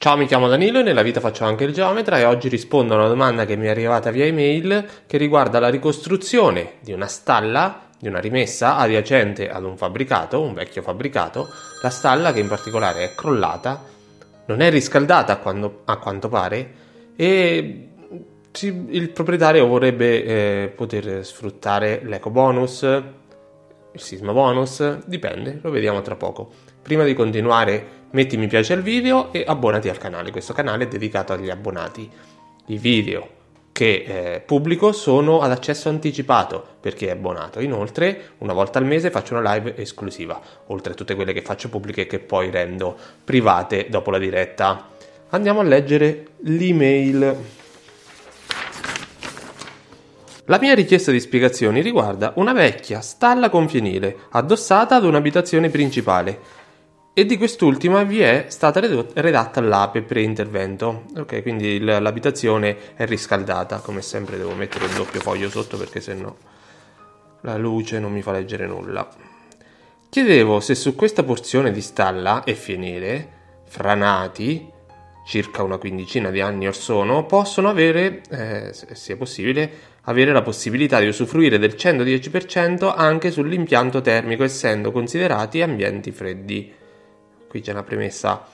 [0.00, 2.98] Ciao, mi chiamo Danilo e nella vita faccio anche il geometra e oggi rispondo a
[2.98, 7.88] una domanda che mi è arrivata via email che riguarda la ricostruzione di una stalla,
[7.98, 11.48] di una rimessa adiacente ad un fabbricato, un vecchio fabbricato,
[11.82, 13.82] la stalla che in particolare è crollata,
[14.46, 16.72] non è riscaldata quando, a quanto pare
[17.16, 17.88] e
[18.60, 26.14] il proprietario vorrebbe eh, poter sfruttare l'eco bonus, il sisma bonus, dipende, lo vediamo tra
[26.14, 26.52] poco.
[26.82, 30.88] Prima di continuare metti mi piace al video e abbonati al canale, questo canale è
[30.88, 32.10] dedicato agli abbonati.
[32.66, 33.36] I video
[33.72, 34.04] che
[34.34, 37.60] eh, pubblico sono ad accesso anticipato per chi è abbonato.
[37.60, 41.68] Inoltre, una volta al mese faccio una live esclusiva, oltre a tutte quelle che faccio
[41.68, 44.88] pubbliche che poi rendo private dopo la diretta.
[45.28, 47.36] Andiamo a leggere l'email.
[50.46, 56.40] La mia richiesta di spiegazioni riguarda una vecchia stalla confinile addossata ad un'abitazione principale
[57.18, 61.06] e di quest'ultima vi è stata redatta l'ape pre-intervento.
[61.16, 66.32] Ok, quindi l'abitazione è riscaldata, come sempre devo mettere il doppio foglio sotto perché sennò
[67.40, 69.08] la luce non mi fa leggere nulla.
[70.08, 73.28] Chiedevo se su questa porzione di stalla e fienile,
[73.64, 74.70] franati,
[75.26, 79.68] circa una quindicina di anni or sono, possono avere, eh, se possibile,
[80.02, 86.77] avere la possibilità di usufruire del 110% anche sull'impianto termico, essendo considerati ambienti freddi.
[87.48, 88.46] Qui c'è una premessa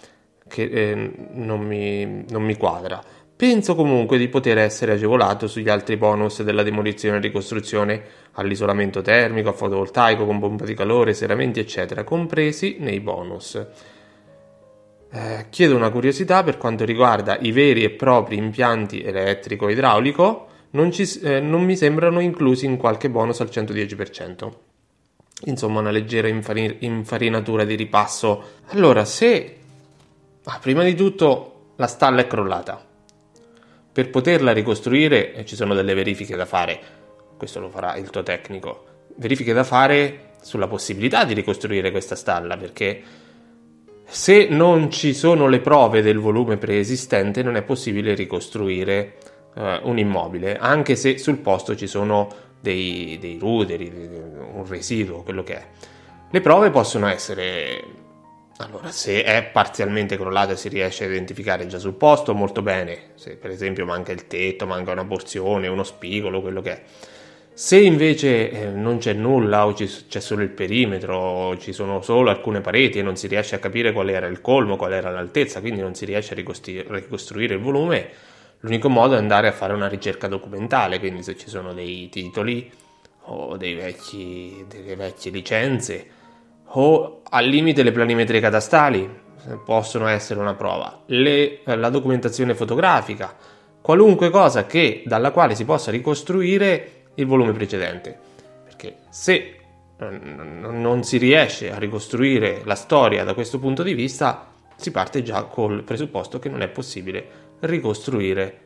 [0.48, 3.02] che eh, non, mi, non mi quadra.
[3.36, 9.48] Penso comunque di poter essere agevolato sugli altri bonus della demolizione e ricostruzione all'isolamento termico,
[9.48, 13.66] a fotovoltaico con pompa di calore, serramenti eccetera, compresi nei bonus.
[15.10, 21.20] Eh, chiedo una curiosità per quanto riguarda i veri e propri impianti elettrico-idraulico, non, ci,
[21.20, 24.73] eh, non mi sembrano inclusi in qualche bonus al 110%.
[25.44, 28.42] Insomma, una leggera infarin- infarinatura di ripasso.
[28.68, 29.56] Allora, se
[30.44, 32.82] ah, prima di tutto la stalla è crollata,
[33.92, 36.80] per poterla ricostruire eh, ci sono delle verifiche da fare,
[37.36, 38.84] questo lo farà il tuo tecnico,
[39.16, 43.02] verifiche da fare sulla possibilità di ricostruire questa stalla, perché
[44.06, 49.16] se non ci sono le prove del volume preesistente non è possibile ricostruire
[49.54, 52.28] eh, un immobile, anche se sul posto ci sono
[52.60, 55.66] dei, dei ruderi, un residuo, quello che è.
[56.30, 58.02] Le prove possono essere
[58.58, 63.10] allora, se è parzialmente crollata e si riesce a identificare già sul posto, molto bene.
[63.16, 66.82] Se per esempio manca il tetto, manca una porzione, uno spigolo, quello che è.
[67.52, 72.30] Se invece eh, non c'è nulla o c'è solo il perimetro, o ci sono solo
[72.30, 75.60] alcune pareti e non si riesce a capire qual era il colmo, qual era l'altezza,
[75.60, 78.08] quindi non si riesce a ricostruire il volume,
[78.64, 82.70] l'unico modo è andare a fare una ricerca documentale, quindi se ci sono dei titoli
[83.26, 86.06] o vecchi, delle vecchie licenze
[86.76, 89.22] o al limite le planimetrie catastali
[89.64, 93.36] possono essere una prova, le, la documentazione fotografica,
[93.80, 98.18] qualunque cosa che, dalla quale si possa ricostruire il volume precedente.
[98.64, 99.58] Perché se
[99.98, 105.44] non si riesce a ricostruire la storia da questo punto di vista, si parte già
[105.44, 108.60] col presupposto che non è possibile ricostruire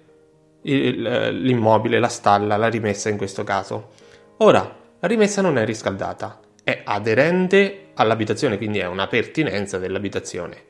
[0.63, 3.91] l'immobile, la stalla, la rimessa in questo caso.
[4.39, 10.67] Ora, la rimessa non è riscaldata, è aderente all'abitazione, quindi è una pertinenza dell'abitazione.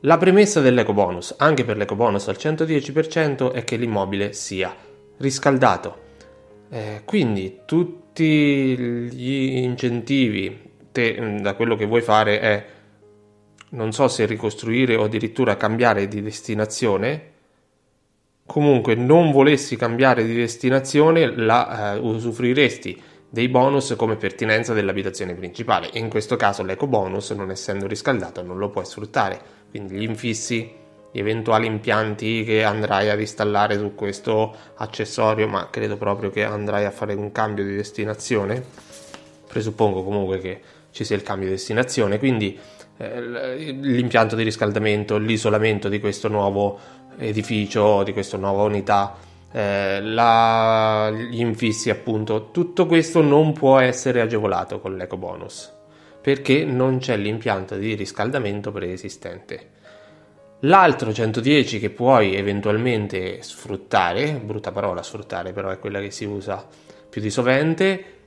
[0.00, 4.74] La premessa dell'ecobonus, anche per l'ecobonus al 110%, è che l'immobile sia
[5.18, 6.08] riscaldato.
[6.70, 10.58] Eh, quindi tutti gli incentivi,
[10.90, 12.64] te, da quello che vuoi fare è,
[13.70, 17.28] non so se ricostruire o addirittura cambiare di destinazione,
[18.46, 25.88] comunque non volessi cambiare di destinazione, la eh, usufruiresti dei bonus come pertinenza dell'abitazione principale.
[25.94, 29.40] In questo caso l'eco bonus, non essendo riscaldato, non lo puoi sfruttare.
[29.70, 30.78] Quindi gli infissi
[31.12, 36.84] gli eventuali impianti che andrai ad installare su questo accessorio, ma credo proprio che andrai
[36.84, 38.62] a fare un cambio di destinazione.
[39.46, 40.60] Presuppongo comunque che
[40.90, 42.58] ci sia il cambio di destinazione, quindi
[43.00, 46.78] eh, l'impianto di riscaldamento, l'isolamento di questo nuovo
[47.16, 49.16] edificio, di questa nuova unità,
[49.50, 55.78] eh, la, gli infissi appunto, tutto questo non può essere agevolato con l'eco bonus
[56.20, 59.78] perché non c'è l'impianto di riscaldamento preesistente.
[60.64, 66.66] L'altro 110 che puoi eventualmente sfruttare, brutta parola sfruttare, però è quella che si usa
[67.08, 68.19] più di sovente,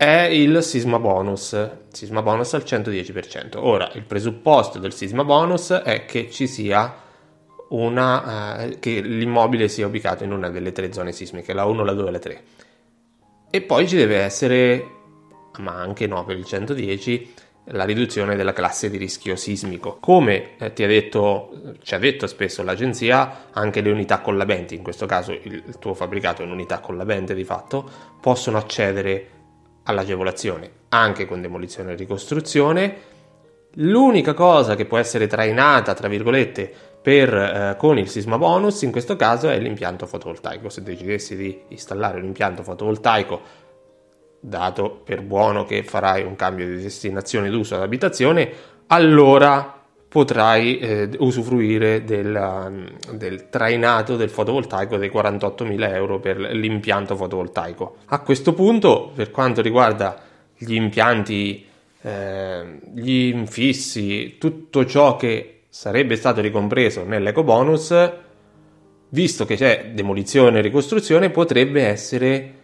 [0.00, 1.54] è il sisma bonus,
[1.92, 3.58] sisma bonus al 110%.
[3.58, 7.02] Ora, il presupposto del sisma bonus è che ci sia
[7.68, 11.92] una, eh, che l'immobile sia ubicato in una delle tre zone sismiche, la 1, la
[11.92, 12.42] 2 e la 3.
[13.50, 14.86] E poi ci deve essere,
[15.58, 19.98] ma anche no per il 110, la riduzione della classe di rischio sismico.
[20.00, 24.82] Come eh, ti ha detto, ci ha detto spesso l'agenzia, anche le unità collabenti, in
[24.82, 27.86] questo caso il, il tuo fabbricato è un'unità collabente di fatto,
[28.18, 29.39] possono accedere
[29.90, 33.08] all'agevolazione anche con demolizione e ricostruzione.
[33.74, 38.90] L'unica cosa che può essere trainata, tra virgolette, per, eh, con il sisma bonus in
[38.90, 40.68] questo caso è l'impianto fotovoltaico.
[40.68, 43.68] Se decidessi di installare un impianto fotovoltaico
[44.40, 48.50] dato per buono che farai un cambio di destinazione d'uso ad abitazione,
[48.88, 49.79] allora
[50.10, 57.98] potrai eh, usufruire del, del, trainato del fotovoltaico dei 48.000 euro per l'impianto fotovoltaico.
[58.06, 60.20] A questo punto, per quanto riguarda
[60.58, 61.64] gli impianti,
[62.02, 67.94] eh, gli infissi, tutto ciò che sarebbe stato ricompreso nell'eco bonus,
[69.10, 72.54] visto che c'è demolizione e ricostruzione, potrebbe essere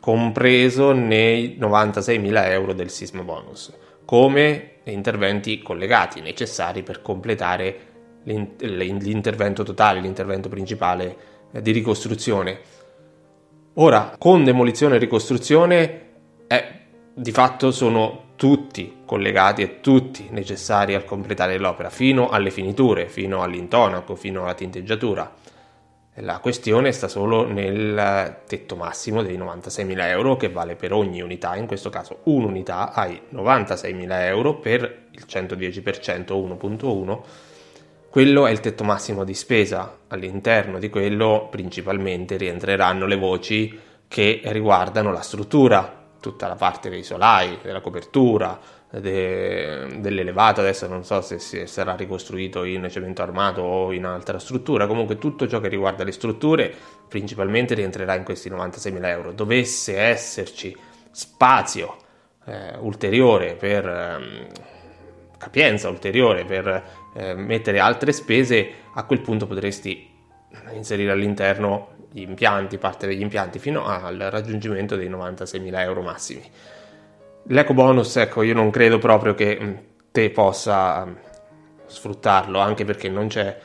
[0.00, 3.72] compreso nei 96.000 euro del sisma bonus,
[4.04, 7.88] come interventi collegati necessari per completare
[8.24, 11.16] l'intervento totale, l'intervento principale
[11.52, 12.58] eh, di ricostruzione.
[13.74, 16.08] Ora, con demolizione e ricostruzione,
[16.46, 16.64] eh,
[17.14, 23.42] di fatto sono tutti collegati e tutti necessari al completare l'opera, fino alle finiture, fino
[23.42, 25.34] all'intonaco, fino alla tinteggiatura.
[26.22, 31.56] La questione sta solo nel tetto massimo dei 96.000 euro che vale per ogni unità,
[31.56, 37.20] in questo caso un'unità hai 96.000 euro per il 110% 1.1,
[38.10, 44.42] quello è il tetto massimo di spesa, all'interno di quello principalmente rientreranno le voci che
[44.44, 48.60] riguardano la struttura, tutta la parte dei solai, della copertura,
[48.90, 54.38] de, dell'elevato, adesso non so se si, sarà ricostruito in cemento armato o in altra
[54.38, 56.74] struttura, comunque tutto ciò che riguarda le strutture
[57.08, 59.32] principalmente rientrerà in questi 96.000 euro.
[59.32, 60.76] Dovesse esserci
[61.10, 61.96] spazio
[62.46, 64.46] eh, ulteriore per eh,
[65.38, 66.84] capienza ulteriore per
[67.14, 70.08] eh, mettere altre spese, a quel punto potresti
[70.72, 76.42] inserire all'interno gli impianti, parte degli impianti fino al raggiungimento dei 96.000 euro massimi.
[77.50, 79.74] L'eco bonus, ecco, io non credo proprio che mm,
[80.12, 81.12] te possa mm,
[81.84, 83.58] sfruttarlo, anche perché non c'è,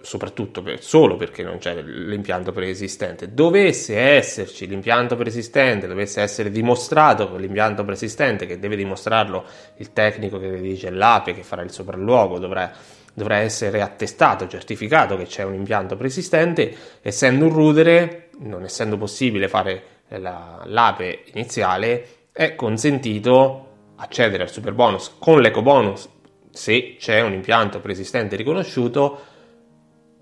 [0.00, 3.34] soprattutto per, solo perché non c'è l'impianto preesistente.
[3.34, 9.44] Dovesse esserci l'impianto preesistente, dovesse essere dimostrato l'impianto preesistente, che deve dimostrarlo
[9.76, 12.72] il tecnico che dice l'APE, che farà il sopralluogo, dovrà,
[13.12, 19.46] dovrà essere attestato, certificato che c'è un impianto preesistente, essendo un rudere, non essendo possibile
[19.46, 23.62] fare la, l'APE iniziale, è consentito
[23.96, 26.08] accedere al super bonus con l'eco bonus
[26.50, 29.20] se c'è un impianto preesistente riconosciuto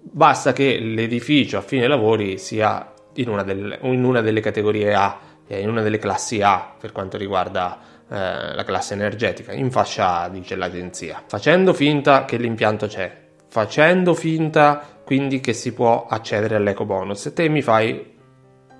[0.00, 5.18] basta che l'edificio a fine lavori sia in una, delle, in una delle categorie A
[5.48, 7.78] in una delle classi A per quanto riguarda
[8.08, 11.22] eh, la classe energetica in fascia A dice l'agenzia.
[11.26, 13.22] Facendo finta che l'impianto c'è.
[13.48, 18.12] Facendo finta quindi che si può accedere all'eco bonus te mi fai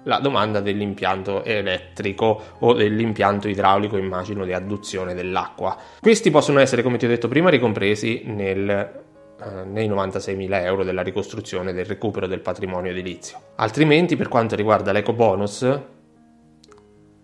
[0.05, 5.77] la domanda dell'impianto elettrico o dell'impianto idraulico, immagino, di adduzione dell'acqua.
[6.01, 11.03] Questi possono essere, come ti ho detto prima, ricompresi nel, eh, nei 96.000 euro della
[11.03, 13.39] ricostruzione del recupero del patrimonio edilizio.
[13.57, 15.81] Altrimenti, per quanto riguarda l'eco bonus,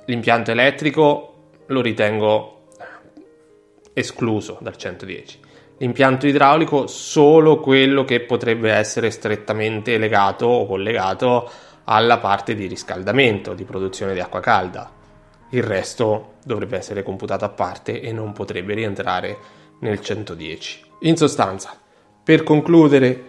[0.04, 1.34] l'impianto elettrico
[1.66, 2.66] lo ritengo
[3.92, 5.48] escluso dal 110
[5.80, 11.50] l'impianto idraulico solo quello che potrebbe essere strettamente legato o collegato
[11.92, 14.88] alla parte di riscaldamento, di produzione di acqua calda.
[15.50, 19.37] Il resto dovrebbe essere computato a parte e non potrebbe rientrare
[19.80, 20.85] nel 110.
[21.00, 21.76] In sostanza,
[22.23, 23.28] per concludere,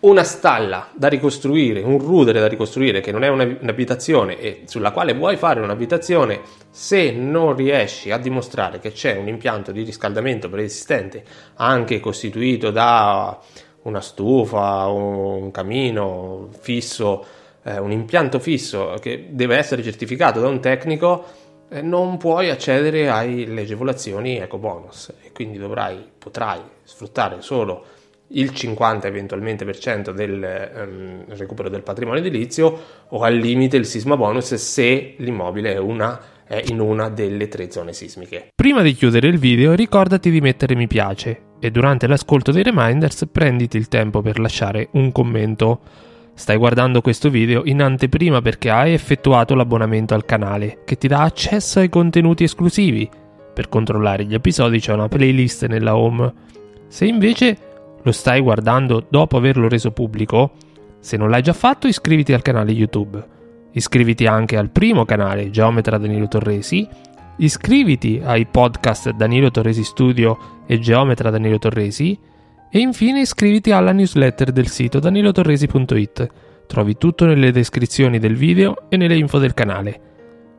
[0.00, 5.12] una stalla da ricostruire, un rudere da ricostruire che non è un'abitazione e sulla quale
[5.12, 11.24] vuoi fare un'abitazione, se non riesci a dimostrare che c'è un impianto di riscaldamento preesistente
[11.56, 13.36] anche costituito da
[13.82, 17.24] una stufa, un camino fisso,
[17.62, 21.24] eh, un impianto fisso che deve essere certificato da un tecnico,
[21.68, 27.84] eh, non puoi accedere alle agevolazioni eco bonus e quindi dovrai, potrai sfruttare solo
[28.32, 33.86] il 50 eventualmente per cento del ehm, recupero del patrimonio edilizio o al limite il
[33.86, 38.48] sisma bonus se l'immobile è una è in una delle tre zone sismiche.
[38.54, 43.26] Prima di chiudere il video ricordati di mettere mi piace e durante l'ascolto dei reminders
[43.30, 45.80] prenditi il tempo per lasciare un commento.
[46.34, 51.22] Stai guardando questo video in anteprima perché hai effettuato l'abbonamento al canale che ti dà
[51.22, 53.08] accesso ai contenuti esclusivi.
[53.52, 56.32] Per controllare gli episodi c'è una playlist nella home.
[56.86, 57.58] Se invece
[58.02, 60.52] lo stai guardando dopo averlo reso pubblico,
[61.00, 63.36] se non l'hai già fatto iscriviti al canale YouTube
[63.72, 66.88] Iscriviti anche al primo canale Geometra Danilo Torresi
[67.40, 72.18] Iscriviti ai podcast Danilo Torresi Studio e Geometra Danilo Torresi
[72.68, 76.26] e infine iscriviti alla newsletter del sito danilotorresi.it.
[76.66, 80.00] Trovi tutto nelle descrizioni del video e nelle info del canale.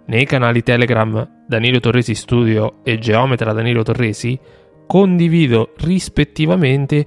[0.06, 4.40] Nei canali Telegram Danilo Torresi Studio e Geometra Danilo Torresi
[4.88, 7.06] condivido rispettivamente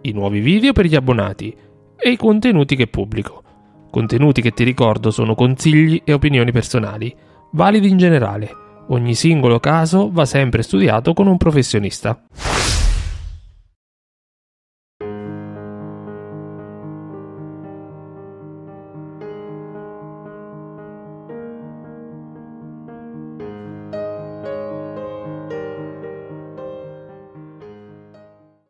[0.00, 1.56] i nuovi video per gli abbonati
[1.96, 3.40] e i contenuti che pubblico.
[3.88, 7.14] Contenuti che ti ricordo sono consigli e opinioni personali,
[7.52, 8.61] validi in generale.
[8.88, 12.20] Ogni singolo caso va sempre studiato con un professionista.